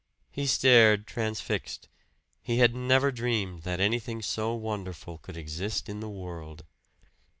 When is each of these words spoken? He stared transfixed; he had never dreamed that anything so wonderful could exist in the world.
He 0.31 0.47
stared 0.47 1.05
transfixed; 1.05 1.87
he 2.41 2.57
had 2.57 2.73
never 2.73 3.11
dreamed 3.11 3.61
that 3.61 3.79
anything 3.79 4.23
so 4.23 4.55
wonderful 4.55 5.19
could 5.19 5.37
exist 5.37 5.87
in 5.87 5.99
the 5.99 6.09
world. 6.09 6.63